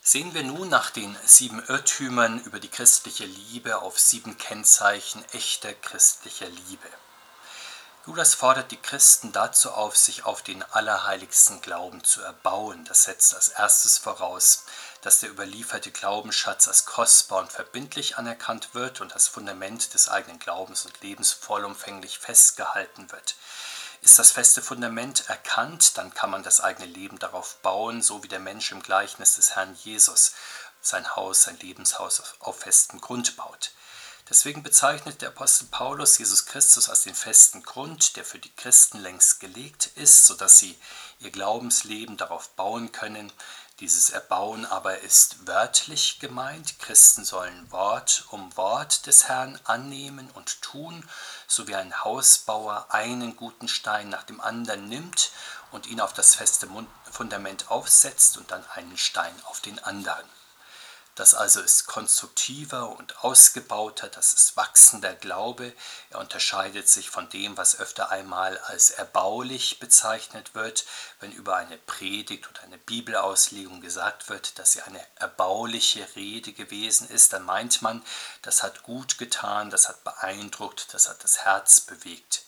Sehen 0.00 0.33
wir 0.33 0.42
nun 0.42 0.71
nach 0.71 0.90
den 0.90 1.14
sieben 1.25 1.62
Irrtümern 1.66 2.42
über 2.45 2.61
die 2.61 2.68
christliche 2.68 3.26
Liebe 3.26 3.83
auf 3.83 3.99
sieben 3.99 4.38
Kennzeichen 4.38 5.23
echter 5.33 5.75
christlicher 5.75 6.49
Liebe. 6.49 6.88
Judas 8.07 8.35
fordert 8.35 8.71
die 8.71 8.81
Christen 8.81 9.33
dazu 9.33 9.73
auf, 9.73 9.97
sich 9.97 10.25
auf 10.25 10.41
den 10.41 10.63
allerheiligsten 10.63 11.61
Glauben 11.61 12.05
zu 12.05 12.23
erbauen. 12.23 12.85
Das 12.85 13.03
setzt 13.03 13.35
als 13.35 13.49
erstes 13.49 13.99
voraus, 13.99 14.63
dass 15.01 15.19
der 15.19 15.31
überlieferte 15.31 15.91
Glaubensschatz 15.91 16.69
als 16.69 16.85
kostbar 16.85 17.41
und 17.41 17.51
verbindlich 17.51 18.17
anerkannt 18.17 18.75
wird 18.75 19.01
und 19.01 19.13
das 19.13 19.27
Fundament 19.27 19.93
des 19.93 20.09
eigenen 20.09 20.39
Glaubens 20.39 20.87
und 20.87 21.01
Lebens 21.01 21.33
vollumfänglich 21.33 22.21
festgehalten 22.21 23.11
wird. 23.11 23.35
Ist 24.03 24.21
das 24.21 24.31
feste 24.31 24.63
Fundament 24.63 25.29
erkannt, 25.29 25.99
dann 25.99 26.15
kann 26.15 26.31
man 26.31 26.45
das 26.45 26.61
eigene 26.61 26.87
Leben 26.87 27.19
darauf 27.19 27.57
bauen, 27.57 28.03
so 28.03 28.23
wie 28.23 28.29
der 28.29 28.39
Mensch 28.39 28.71
im 28.71 28.85
Gleichnis 28.85 29.35
des 29.35 29.57
Herrn 29.57 29.75
Jesus 29.83 30.35
sein 30.81 31.17
Haus, 31.17 31.43
sein 31.43 31.59
Lebenshaus 31.59 32.23
auf 32.39 32.61
festem 32.61 33.01
Grund 33.01 33.37
baut. 33.37 33.73
Deswegen 34.28 34.64
bezeichnet 34.64 35.23
der 35.23 35.28
Apostel 35.28 35.66
Paulus 35.71 36.18
Jesus 36.18 36.47
Christus 36.47 36.88
als 36.88 37.02
den 37.02 37.14
festen 37.14 37.62
Grund, 37.62 38.16
der 38.16 38.25
für 38.25 38.40
die 38.40 38.54
Christen 38.56 38.99
längst 38.99 39.38
gelegt 39.38 39.92
ist, 39.95 40.26
sodass 40.26 40.59
sie 40.59 40.76
ihr 41.21 41.30
Glaubensleben 41.30 42.16
darauf 42.16 42.49
bauen 42.50 42.90
können, 42.90 43.33
dieses 43.80 44.09
Erbauen 44.09 44.64
aber 44.64 45.00
ist 45.00 45.47
wörtlich 45.47 46.18
gemeint. 46.18 46.78
Christen 46.78 47.26
sollen 47.26 47.71
Wort 47.71 48.25
um 48.30 48.56
Wort 48.56 49.06
des 49.06 49.28
Herrn 49.28 49.61
annehmen 49.64 50.30
und 50.33 50.62
tun, 50.62 51.06
so 51.47 51.68
wie 51.68 51.75
ein 51.75 52.02
Hausbauer 52.02 52.87
einen 52.88 53.37
guten 53.37 53.68
Stein 53.68 54.09
nach 54.09 54.23
dem 54.23 54.40
anderen 54.40 54.88
nimmt 54.88 55.30
und 55.73 55.87
ihn 55.87 56.00
auf 56.00 56.14
das 56.14 56.35
feste 56.35 56.68
Fundament 57.11 57.71
aufsetzt 57.71 58.38
und 58.38 58.50
dann 58.50 58.64
einen 58.71 58.97
Stein 58.97 59.35
auf 59.45 59.61
den 59.61 59.78
anderen. 59.78 60.25
Das 61.17 61.33
also 61.33 61.63
ist 61.63 61.87
konstruktiver 61.87 62.91
und 62.91 63.25
ausgebauter, 63.25 64.11
das 64.11 64.35
ist 64.35 64.59
wachsender 64.59 65.15
Glaube. 65.15 65.73
Er 66.11 66.19
unterscheidet 66.19 66.91
sich 66.91 67.09
von 67.09 67.31
dem, 67.31 67.57
was 67.57 67.81
öfter 67.81 68.11
einmal 68.11 68.59
als 68.59 68.91
erbaulich 68.91 69.81
bezeichnet 69.81 70.55
wird, 70.55 70.85
wenn 71.21 71.33
über 71.33 71.57
eine 71.57 71.79
Predigt 71.79 72.47
oder 72.51 72.61
eine 72.65 72.77
Bibelauslegung 72.77 73.81
gesagt 73.81 74.29
wird, 74.29 74.59
dass 74.59 74.73
sie 74.73 74.83
eine 74.83 75.01
erbauliche 75.15 76.07
Rede 76.17 76.53
gewesen 76.53 77.09
ist, 77.09 77.33
dann 77.33 77.47
meint 77.47 77.81
man, 77.81 78.05
das 78.43 78.63
hat 78.63 78.83
gut 78.83 79.17
getan, 79.17 79.71
das 79.71 79.89
hat 79.89 80.05
beeindruckt, 80.05 80.93
das 80.93 81.09
hat 81.09 81.25
das 81.25 81.47
Herz 81.47 81.81
bewegt. 81.81 82.43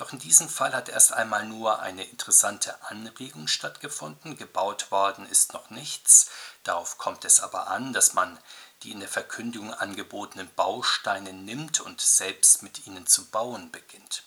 Doch 0.00 0.14
in 0.14 0.18
diesem 0.18 0.48
Fall 0.48 0.72
hat 0.72 0.88
erst 0.88 1.12
einmal 1.12 1.44
nur 1.44 1.80
eine 1.80 2.04
interessante 2.04 2.74
Anregung 2.84 3.48
stattgefunden, 3.48 4.34
gebaut 4.34 4.90
worden 4.90 5.28
ist 5.28 5.52
noch 5.52 5.68
nichts, 5.68 6.30
darauf 6.64 6.98
kommt 6.98 7.24
es 7.24 7.40
aber 7.40 7.68
an, 7.68 7.92
dass 7.92 8.14
man 8.14 8.38
die 8.82 8.92
in 8.92 9.00
der 9.00 9.08
Verkündigung 9.08 9.74
angebotenen 9.74 10.52
Bausteine 10.54 11.32
nimmt 11.32 11.80
und 11.80 12.00
selbst 12.00 12.62
mit 12.62 12.86
ihnen 12.86 13.06
zu 13.06 13.26
bauen 13.26 13.70
beginnt. 13.70 14.22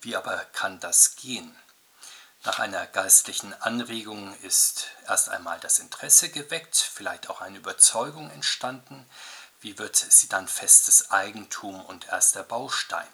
Wie 0.00 0.16
aber 0.16 0.36
kann 0.52 0.80
das 0.80 1.16
gehen? 1.16 1.56
Nach 2.44 2.60
einer 2.60 2.86
geistlichen 2.86 3.52
Anregung 3.62 4.36
ist 4.42 4.86
erst 5.06 5.28
einmal 5.28 5.58
das 5.60 5.80
Interesse 5.80 6.28
geweckt, 6.28 6.76
vielleicht 6.76 7.30
auch 7.30 7.40
eine 7.40 7.58
Überzeugung 7.58 8.30
entstanden. 8.30 9.08
Wie 9.60 9.76
wird 9.78 9.96
sie 9.96 10.28
dann 10.28 10.46
festes 10.46 11.10
Eigentum 11.10 11.84
und 11.84 12.06
erster 12.06 12.44
Baustein? 12.44 13.08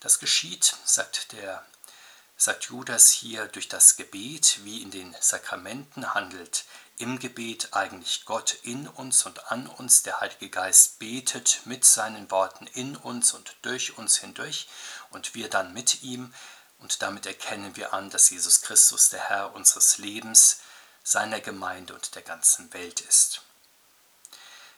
Das 0.00 0.18
geschieht, 0.18 0.76
sagt, 0.84 1.32
der, 1.32 1.64
sagt 2.36 2.64
Judas 2.64 3.10
hier, 3.10 3.46
durch 3.46 3.68
das 3.68 3.96
Gebet, 3.96 4.64
wie 4.64 4.82
in 4.82 4.90
den 4.90 5.14
Sakramenten 5.20 6.14
handelt. 6.14 6.64
Im 6.96 7.18
Gebet 7.18 7.70
eigentlich 7.72 8.24
Gott 8.24 8.56
in 8.62 8.86
uns 8.86 9.26
und 9.26 9.50
an 9.50 9.66
uns. 9.66 10.04
Der 10.04 10.20
Heilige 10.20 10.48
Geist 10.48 11.00
betet 11.00 11.62
mit 11.64 11.84
seinen 11.84 12.30
Worten 12.30 12.68
in 12.68 12.94
uns 12.96 13.32
und 13.32 13.56
durch 13.62 13.98
uns 13.98 14.18
hindurch 14.18 14.68
und 15.10 15.34
wir 15.34 15.50
dann 15.50 15.72
mit 15.72 16.02
ihm. 16.02 16.32
Und 16.78 17.02
damit 17.02 17.26
erkennen 17.26 17.74
wir 17.76 17.94
an, 17.94 18.10
dass 18.10 18.30
Jesus 18.30 18.62
Christus 18.62 19.08
der 19.08 19.28
Herr 19.28 19.54
unseres 19.54 19.98
Lebens, 19.98 20.60
seiner 21.02 21.40
Gemeinde 21.40 21.94
und 21.94 22.14
der 22.14 22.22
ganzen 22.22 22.72
Welt 22.72 23.00
ist. 23.00 23.42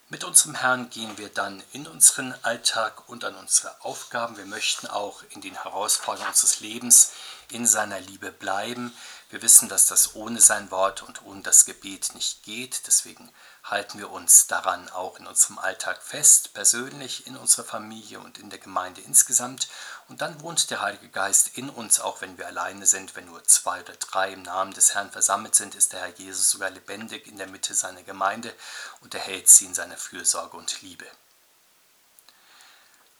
Mit 0.09 0.23
unserem 0.23 0.55
Herrn 0.55 0.89
gehen 0.89 1.19
wir 1.19 1.29
dann 1.29 1.63
in 1.73 1.87
unseren 1.89 2.33
Alltag 2.43 3.09
und 3.09 3.25
an 3.25 3.35
unsere 3.35 3.85
Aufgaben. 3.85 4.37
Wir 4.37 4.47
möchten 4.47 4.87
auch 4.87 5.25
in 5.31 5.41
den 5.41 5.61
Herausforderungen 5.61 6.31
unseres 6.31 6.61
Lebens 6.61 7.11
in 7.51 7.67
seiner 7.67 7.99
Liebe 8.01 8.31
bleiben. 8.31 8.97
Wir 9.29 9.43
wissen, 9.43 9.69
dass 9.69 9.87
das 9.87 10.15
ohne 10.15 10.41
sein 10.41 10.71
Wort 10.71 11.03
und 11.03 11.23
ohne 11.25 11.43
das 11.43 11.65
Gebet 11.65 12.15
nicht 12.15 12.45
geht. 12.45 12.87
Deswegen 12.87 13.33
halten 13.65 13.99
wir 13.99 14.11
uns 14.11 14.47
daran 14.47 14.89
auch 14.91 15.19
in 15.19 15.27
unserem 15.27 15.59
Alltag 15.59 16.01
fest, 16.01 16.55
persönlich, 16.55 17.27
in 17.27 17.37
unserer 17.37 17.65
Familie 17.65 18.21
und 18.21 18.39
in 18.39 18.51
der 18.51 18.61
Gemeinde 18.61 19.01
insgesamt. 19.01 19.67
Und 20.09 20.21
dann 20.21 20.41
wohnt 20.43 20.71
der 20.71 20.81
Heilige 20.81 21.09
Geist 21.09 21.59
in 21.59 21.71
uns, 21.71 21.99
auch 21.99 22.21
wenn 22.21 22.39
wir 22.39 22.47
alleine 22.47 22.87
sind. 22.87 23.17
Wenn 23.17 23.27
nur 23.27 23.43
zwei 23.43 23.81
oder 23.81 23.97
drei 23.97 24.33
im 24.33 24.43
Namen 24.43 24.73
des 24.73 24.95
Herrn 24.95 25.11
versammelt 25.11 25.57
sind, 25.57 25.75
ist 25.75 25.93
der 25.93 26.03
Herr 26.03 26.15
Jesus 26.15 26.49
sogar 26.49 26.71
lebendig 26.71 27.27
in 27.27 27.37
der 27.37 27.49
Mitte 27.49 27.75
seiner 27.75 28.05
Gemeinde 28.05 28.55
und 29.01 29.13
erhält 29.13 29.49
sie 29.49 29.65
in 29.65 29.75
seiner 29.75 29.97
Fürsorge 29.97 30.57
und 30.57 30.83
Liebe. 30.83 31.07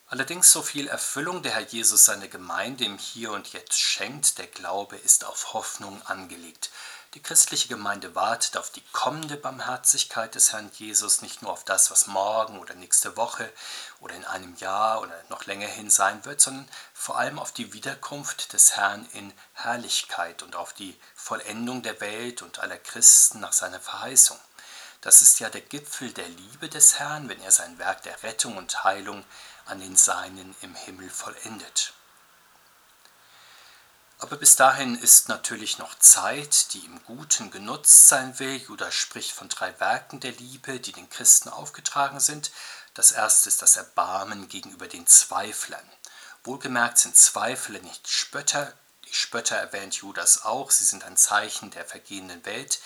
Allerdings 0.09 0.53
so 0.53 0.63
viel 0.63 0.87
Erfüllung 0.87 1.43
der 1.43 1.55
Herr 1.55 1.67
Jesus 1.67 2.05
seiner 2.05 2.29
Gemeinde 2.29 2.85
im 2.85 2.97
Hier 2.97 3.33
und 3.33 3.53
Jetzt 3.53 3.81
schenkt, 3.81 4.39
der 4.39 4.47
Glaube 4.47 4.97
ist 4.97 5.25
auf 5.25 5.53
Hoffnung 5.53 6.01
angelegt. 6.07 6.71
Die 7.15 7.23
christliche 7.23 7.67
Gemeinde 7.67 8.15
wartet 8.15 8.57
auf 8.57 8.71
die 8.71 8.85
kommende 8.93 9.37
Barmherzigkeit 9.37 10.37
des 10.37 10.53
Herrn 10.53 10.71
Jesus, 10.75 11.23
nicht 11.23 11.43
nur 11.43 11.51
auf 11.51 11.65
das, 11.65 11.91
was 11.91 12.07
morgen 12.07 12.61
oder 12.61 12.75
nächste 12.75 13.17
Woche 13.17 13.53
oder 13.99 14.15
in 14.15 14.25
einem 14.25 14.55
Jahr 14.59 15.01
oder 15.01 15.13
noch 15.29 15.45
länger 15.47 15.67
hin 15.67 15.91
sein 15.91 16.25
wird, 16.25 16.41
sondern 16.41 16.69
vor 16.95 17.19
allem 17.19 17.41
auf 17.41 17.51
die 17.51 17.73
Wiederkunft 17.73 18.53
des 18.53 18.77
Herrn 18.77 19.09
in 19.13 19.33
Herrlichkeit 19.55 20.45
und 20.45 20.55
auf 20.55 20.73
die 20.73 20.97
Vollendung 21.17 21.83
der 21.83 22.01
Welt 22.01 22.43
und 22.43 22.61
aller 22.61 22.79
Christen 22.79 23.41
nach 23.41 23.53
seiner 23.53 23.81
Verheißung. 23.81 24.39
Das 25.01 25.21
ist 25.21 25.41
ja 25.41 25.51
der 25.51 25.63
Gipfel 25.63 26.13
der 26.13 26.29
Liebe 26.29 26.69
des 26.69 26.99
Herrn, 26.99 27.29
wenn 27.29 27.41
er 27.41 27.51
sein 27.51 27.79
Werk 27.79 28.03
der 28.03 28.23
Rettung 28.23 28.57
und 28.57 28.85
Heilung 28.85 29.25
an 29.67 29.81
den 29.81 29.97
Seinen 29.97 30.55
im 30.63 30.75
Himmel 30.75 31.11
vollendet. 31.11 31.93
Aber 34.19 34.37
bis 34.37 34.57
dahin 34.57 34.97
ist 34.97 35.29
natürlich 35.29 35.79
noch 35.79 35.95
Zeit, 35.99 36.73
die 36.73 36.85
im 36.87 37.05
Guten 37.05 37.51
genutzt 37.51 38.09
sein 38.09 38.39
will. 38.39 38.57
Judas 38.57 38.95
spricht 38.95 39.33
von 39.33 39.51
drei 39.51 39.79
Werken 39.79 40.21
der 40.21 40.33
Liebe, 40.33 40.81
die 40.81 40.93
den 40.93 41.11
Christen 41.11 41.51
aufgetragen 41.51 42.19
sind. 42.19 42.51
Das 42.95 43.13
erste 43.13 43.51
ist 43.51 43.61
das 43.61 43.77
Erbarmen 43.77 44.49
gegenüber 44.49 44.87
den 44.87 45.07
Zweiflern. 45.07 45.85
Wohlgemerkt 46.45 46.97
sind 46.97 47.17
Zweifler 47.17 47.81
nicht 47.81 48.09
Spötter. 48.09 48.73
Die 49.05 49.15
Spötter 49.15 49.57
erwähnt 49.57 49.97
Judas 49.97 50.45
auch. 50.45 50.71
Sie 50.71 50.85
sind 50.85 51.05
ein 51.05 51.19
Zeichen 51.19 51.71
der 51.71 51.85
vergehenden 51.85 52.45
Welt, 52.47 52.81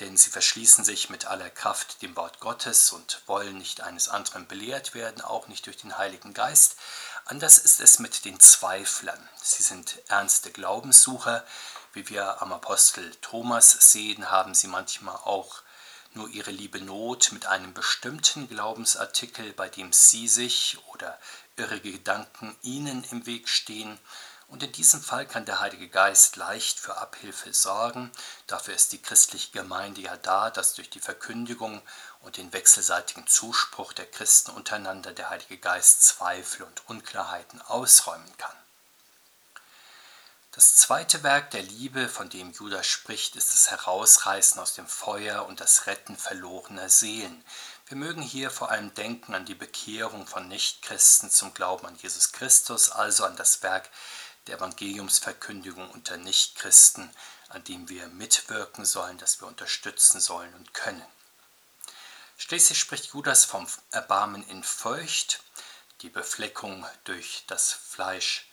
denn 0.00 0.16
sie 0.16 0.30
verschließen 0.30 0.84
sich 0.84 1.08
mit 1.08 1.26
aller 1.26 1.48
Kraft 1.50 2.02
dem 2.02 2.16
Wort 2.16 2.40
Gottes 2.40 2.92
und 2.92 3.22
wollen 3.26 3.58
nicht 3.58 3.80
eines 3.80 4.08
anderen 4.08 4.46
belehrt 4.46 4.94
werden, 4.94 5.22
auch 5.22 5.48
nicht 5.48 5.66
durch 5.66 5.78
den 5.78 5.96
Heiligen 5.96 6.34
Geist. 6.34 6.76
Anders 7.24 7.58
ist 7.58 7.80
es 7.80 7.98
mit 7.98 8.24
den 8.24 8.38
Zweiflern. 8.38 9.28
Sie 9.42 9.62
sind 9.62 9.98
ernste 10.08 10.50
Glaubenssucher. 10.50 11.44
Wie 11.92 12.08
wir 12.10 12.42
am 12.42 12.52
Apostel 12.52 13.10
Thomas 13.22 13.70
sehen, 13.70 14.30
haben 14.30 14.54
sie 14.54 14.68
manchmal 14.68 15.16
auch 15.16 15.62
nur 16.12 16.28
ihre 16.28 16.50
liebe 16.50 16.80
Not 16.80 17.32
mit 17.32 17.46
einem 17.46 17.72
bestimmten 17.74 18.48
Glaubensartikel, 18.48 19.52
bei 19.52 19.68
dem 19.68 19.92
sie 19.92 20.28
sich 20.28 20.78
oder 20.92 21.18
irre 21.56 21.80
Gedanken 21.80 22.56
ihnen 22.62 23.04
im 23.10 23.26
Weg 23.26 23.48
stehen. 23.48 23.98
Und 24.48 24.62
in 24.62 24.72
diesem 24.72 25.02
Fall 25.02 25.26
kann 25.26 25.44
der 25.44 25.60
Heilige 25.60 25.88
Geist 25.88 26.36
leicht 26.36 26.78
für 26.78 26.96
Abhilfe 26.98 27.52
sorgen. 27.52 28.12
Dafür 28.46 28.74
ist 28.74 28.92
die 28.92 29.02
christliche 29.02 29.50
Gemeinde 29.50 30.02
ja 30.02 30.16
da, 30.16 30.50
dass 30.50 30.74
durch 30.74 30.88
die 30.88 31.00
Verkündigung 31.00 31.82
und 32.20 32.36
den 32.36 32.52
wechselseitigen 32.52 33.26
Zuspruch 33.26 33.92
der 33.92 34.06
Christen 34.06 34.52
untereinander 34.52 35.12
der 35.12 35.30
Heilige 35.30 35.58
Geist 35.58 36.04
Zweifel 36.04 36.62
und 36.62 36.88
Unklarheiten 36.88 37.60
ausräumen 37.62 38.36
kann. 38.38 38.56
Das 40.52 40.74
zweite 40.76 41.22
Werk 41.22 41.50
der 41.50 41.62
Liebe, 41.62 42.08
von 42.08 42.30
dem 42.30 42.50
Judas 42.50 42.86
spricht, 42.86 43.36
ist 43.36 43.52
das 43.52 43.70
Herausreißen 43.70 44.58
aus 44.58 44.72
dem 44.72 44.86
Feuer 44.86 45.44
und 45.44 45.60
das 45.60 45.86
Retten 45.86 46.16
verlorener 46.16 46.88
Seelen. 46.88 47.44
Wir 47.88 47.98
mögen 47.98 48.22
hier 48.22 48.50
vor 48.50 48.70
allem 48.70 48.94
denken 48.94 49.34
an 49.34 49.44
die 49.44 49.54
Bekehrung 49.54 50.26
von 50.26 50.48
Nichtchristen 50.48 51.30
zum 51.30 51.52
Glauben 51.52 51.86
an 51.86 51.96
Jesus 51.96 52.32
Christus, 52.32 52.90
also 52.90 53.26
an 53.26 53.36
das 53.36 53.62
Werk 53.62 53.90
der 54.46 54.56
Evangeliumsverkündigung 54.56 55.90
unter 55.90 56.16
Nichtchristen, 56.16 57.10
an 57.48 57.64
dem 57.64 57.88
wir 57.88 58.08
mitwirken 58.08 58.84
sollen, 58.84 59.18
das 59.18 59.40
wir 59.40 59.48
unterstützen 59.48 60.20
sollen 60.20 60.52
und 60.54 60.74
können. 60.74 61.04
Schließlich 62.38 62.78
spricht 62.78 63.06
Judas 63.06 63.44
vom 63.44 63.66
Erbarmen 63.90 64.46
in 64.48 64.62
Feucht, 64.62 65.40
die 66.02 66.10
Befleckung 66.10 66.86
durch 67.04 67.44
das 67.46 67.72
Fleisch 67.72 68.48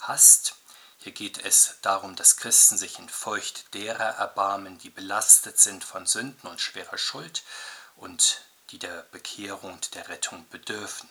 hasst. 0.00 0.54
Hier 0.98 1.12
geht 1.12 1.38
es 1.38 1.76
darum, 1.82 2.16
dass 2.16 2.36
Christen 2.36 2.78
sich 2.78 2.98
in 2.98 3.08
Feucht 3.08 3.74
derer 3.74 4.16
erbarmen, 4.16 4.78
die 4.78 4.90
belastet 4.90 5.58
sind 5.58 5.84
von 5.84 6.06
Sünden 6.06 6.48
und 6.48 6.60
schwerer 6.60 6.98
Schuld 6.98 7.42
und 7.96 8.42
die 8.70 8.78
der 8.78 9.02
Bekehrung 9.12 9.74
und 9.74 9.94
der 9.94 10.08
Rettung 10.08 10.48
bedürfen. 10.48 11.08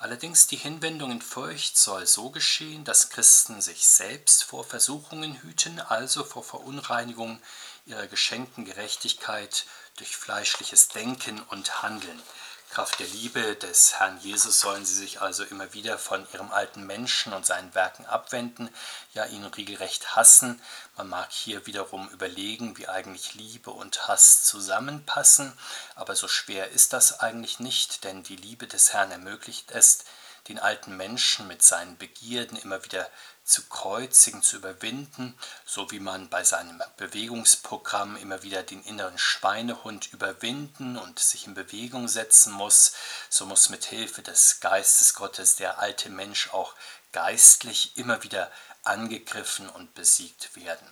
Allerdings 0.00 0.46
die 0.46 0.56
Hinwendung 0.56 1.10
in 1.10 1.20
Furcht 1.20 1.76
soll 1.76 2.06
so 2.06 2.30
geschehen, 2.30 2.84
dass 2.84 3.10
Christen 3.10 3.60
sich 3.60 3.84
selbst 3.84 4.44
vor 4.44 4.62
Versuchungen 4.62 5.42
hüten, 5.42 5.80
also 5.80 6.22
vor 6.22 6.44
Verunreinigung 6.44 7.42
ihrer 7.84 8.06
geschenkten 8.06 8.64
Gerechtigkeit 8.64 9.66
durch 9.96 10.16
fleischliches 10.16 10.86
Denken 10.86 11.40
und 11.50 11.82
Handeln. 11.82 12.22
Kraft 12.70 13.00
der 13.00 13.08
Liebe 13.08 13.56
des 13.56 13.94
Herrn 13.94 14.20
Jesus 14.20 14.60
sollen 14.60 14.84
sie 14.84 14.94
sich 14.94 15.20
also 15.20 15.42
immer 15.42 15.72
wieder 15.72 15.98
von 15.98 16.26
ihrem 16.32 16.52
alten 16.52 16.86
Menschen 16.86 17.32
und 17.32 17.46
seinen 17.46 17.74
Werken 17.74 18.06
abwenden, 18.06 18.68
ja 19.14 19.24
ihn 19.24 19.44
regelrecht 19.44 20.14
hassen. 20.14 20.62
Man 20.98 21.10
mag 21.10 21.30
hier 21.30 21.64
wiederum 21.64 22.08
überlegen, 22.08 22.76
wie 22.76 22.88
eigentlich 22.88 23.34
Liebe 23.34 23.70
und 23.70 24.08
Hass 24.08 24.42
zusammenpassen, 24.42 25.56
aber 25.94 26.16
so 26.16 26.26
schwer 26.26 26.72
ist 26.72 26.92
das 26.92 27.20
eigentlich 27.20 27.60
nicht, 27.60 28.02
denn 28.02 28.24
die 28.24 28.34
Liebe 28.34 28.66
des 28.66 28.92
Herrn 28.92 29.12
ermöglicht 29.12 29.70
es, 29.70 30.00
den 30.48 30.58
alten 30.58 30.96
Menschen 30.96 31.46
mit 31.46 31.62
seinen 31.62 31.96
Begierden 31.98 32.58
immer 32.58 32.84
wieder 32.84 33.08
zu 33.44 33.62
kreuzigen, 33.68 34.42
zu 34.42 34.56
überwinden, 34.56 35.38
so 35.64 35.88
wie 35.92 36.00
man 36.00 36.28
bei 36.30 36.42
seinem 36.42 36.82
Bewegungsprogramm 36.96 38.16
immer 38.16 38.42
wieder 38.42 38.64
den 38.64 38.82
inneren 38.82 39.18
Schweinehund 39.18 40.12
überwinden 40.12 40.98
und 40.98 41.20
sich 41.20 41.46
in 41.46 41.54
Bewegung 41.54 42.08
setzen 42.08 42.52
muss, 42.52 42.92
so 43.30 43.46
muss 43.46 43.68
mit 43.68 43.84
Hilfe 43.84 44.22
des 44.22 44.58
Geistes 44.58 45.14
Gottes 45.14 45.54
der 45.54 45.78
alte 45.78 46.10
Mensch 46.10 46.52
auch 46.52 46.74
geistlich 47.12 47.96
immer 47.96 48.22
wieder 48.22 48.50
angegriffen 48.88 49.68
und 49.68 49.94
besiegt 49.94 50.56
werden. 50.56 50.88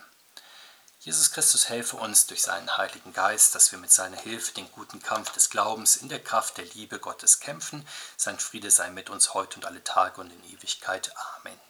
Jesus 1.00 1.30
Christus 1.30 1.68
helfe 1.68 1.96
uns 1.98 2.26
durch 2.26 2.42
seinen 2.42 2.76
Heiligen 2.76 3.12
Geist, 3.12 3.54
dass 3.54 3.70
wir 3.70 3.78
mit 3.78 3.92
seiner 3.92 4.16
Hilfe 4.16 4.52
den 4.54 4.70
guten 4.72 5.00
Kampf 5.00 5.30
des 5.32 5.50
Glaubens 5.50 5.96
in 5.96 6.08
der 6.08 6.22
Kraft 6.22 6.58
der 6.58 6.64
Liebe 6.64 6.98
Gottes 6.98 7.38
kämpfen. 7.38 7.86
Sein 8.16 8.40
Friede 8.40 8.70
sei 8.72 8.90
mit 8.90 9.08
uns 9.08 9.32
heute 9.32 9.56
und 9.56 9.66
alle 9.66 9.84
Tage 9.84 10.20
und 10.20 10.32
in 10.32 10.44
Ewigkeit. 10.52 11.12
Amen. 11.36 11.65